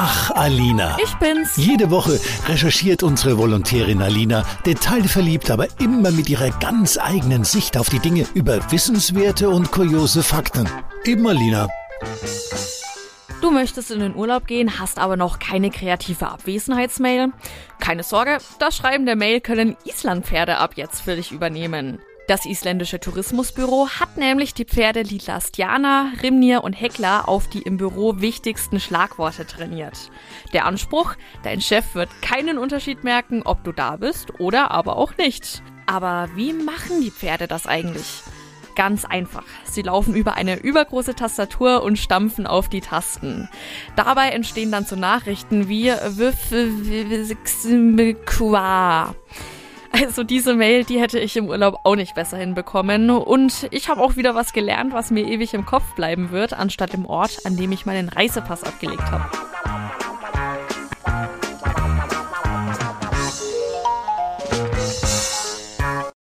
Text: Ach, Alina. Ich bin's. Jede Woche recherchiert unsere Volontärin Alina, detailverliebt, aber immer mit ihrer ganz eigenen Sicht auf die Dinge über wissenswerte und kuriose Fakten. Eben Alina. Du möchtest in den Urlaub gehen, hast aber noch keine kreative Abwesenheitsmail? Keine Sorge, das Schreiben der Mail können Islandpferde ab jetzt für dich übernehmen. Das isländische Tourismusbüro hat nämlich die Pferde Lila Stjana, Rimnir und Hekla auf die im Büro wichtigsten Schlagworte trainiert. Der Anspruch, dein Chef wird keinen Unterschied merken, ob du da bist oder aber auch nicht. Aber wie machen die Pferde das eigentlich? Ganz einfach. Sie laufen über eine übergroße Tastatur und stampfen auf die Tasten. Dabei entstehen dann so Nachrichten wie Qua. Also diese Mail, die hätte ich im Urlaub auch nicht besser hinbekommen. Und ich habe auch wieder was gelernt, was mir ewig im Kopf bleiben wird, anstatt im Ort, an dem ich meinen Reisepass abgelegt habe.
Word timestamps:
Ach, 0.00 0.30
Alina. 0.30 0.96
Ich 1.02 1.12
bin's. 1.16 1.56
Jede 1.56 1.90
Woche 1.90 2.20
recherchiert 2.46 3.02
unsere 3.02 3.36
Volontärin 3.36 4.00
Alina, 4.00 4.44
detailverliebt, 4.64 5.50
aber 5.50 5.66
immer 5.80 6.12
mit 6.12 6.30
ihrer 6.30 6.50
ganz 6.50 6.98
eigenen 6.98 7.42
Sicht 7.42 7.76
auf 7.76 7.90
die 7.90 7.98
Dinge 7.98 8.24
über 8.32 8.60
wissenswerte 8.70 9.50
und 9.50 9.72
kuriose 9.72 10.22
Fakten. 10.22 10.68
Eben 11.04 11.26
Alina. 11.26 11.66
Du 13.40 13.50
möchtest 13.50 13.90
in 13.90 13.98
den 13.98 14.14
Urlaub 14.14 14.46
gehen, 14.46 14.78
hast 14.78 15.00
aber 15.00 15.16
noch 15.16 15.40
keine 15.40 15.68
kreative 15.70 16.28
Abwesenheitsmail? 16.28 17.32
Keine 17.80 18.04
Sorge, 18.04 18.38
das 18.60 18.76
Schreiben 18.76 19.04
der 19.04 19.16
Mail 19.16 19.40
können 19.40 19.76
Islandpferde 19.84 20.58
ab 20.58 20.74
jetzt 20.76 21.00
für 21.00 21.16
dich 21.16 21.32
übernehmen. 21.32 21.98
Das 22.28 22.44
isländische 22.44 23.00
Tourismusbüro 23.00 23.88
hat 23.88 24.18
nämlich 24.18 24.52
die 24.52 24.66
Pferde 24.66 25.00
Lila 25.00 25.40
Stjana, 25.40 26.12
Rimnir 26.22 26.62
und 26.62 26.74
Hekla 26.74 27.22
auf 27.22 27.48
die 27.48 27.62
im 27.62 27.78
Büro 27.78 28.20
wichtigsten 28.20 28.80
Schlagworte 28.80 29.46
trainiert. 29.46 30.10
Der 30.52 30.66
Anspruch, 30.66 31.14
dein 31.42 31.62
Chef 31.62 31.94
wird 31.94 32.10
keinen 32.20 32.58
Unterschied 32.58 33.02
merken, 33.02 33.44
ob 33.44 33.64
du 33.64 33.72
da 33.72 33.96
bist 33.96 34.38
oder 34.40 34.72
aber 34.72 34.98
auch 34.98 35.16
nicht. 35.16 35.62
Aber 35.86 36.28
wie 36.34 36.52
machen 36.52 37.00
die 37.00 37.10
Pferde 37.10 37.48
das 37.48 37.66
eigentlich? 37.66 38.22
Ganz 38.76 39.06
einfach. 39.06 39.44
Sie 39.64 39.80
laufen 39.80 40.14
über 40.14 40.34
eine 40.34 40.56
übergroße 40.60 41.14
Tastatur 41.14 41.82
und 41.82 41.98
stampfen 41.98 42.46
auf 42.46 42.68
die 42.68 42.82
Tasten. 42.82 43.48
Dabei 43.96 44.28
entstehen 44.32 44.70
dann 44.70 44.84
so 44.84 44.96
Nachrichten 44.96 45.70
wie 45.70 45.94
Qua. 48.26 49.14
Also 50.00 50.22
diese 50.22 50.54
Mail, 50.54 50.84
die 50.84 51.00
hätte 51.00 51.18
ich 51.18 51.36
im 51.36 51.48
Urlaub 51.48 51.80
auch 51.82 51.96
nicht 51.96 52.14
besser 52.14 52.36
hinbekommen. 52.36 53.10
Und 53.10 53.66
ich 53.72 53.88
habe 53.88 54.00
auch 54.00 54.16
wieder 54.16 54.34
was 54.34 54.52
gelernt, 54.52 54.92
was 54.92 55.10
mir 55.10 55.26
ewig 55.26 55.54
im 55.54 55.66
Kopf 55.66 55.94
bleiben 55.94 56.30
wird, 56.30 56.52
anstatt 56.52 56.94
im 56.94 57.04
Ort, 57.04 57.44
an 57.44 57.56
dem 57.56 57.72
ich 57.72 57.84
meinen 57.84 58.08
Reisepass 58.08 58.62
abgelegt 58.62 59.10
habe. 59.10 59.57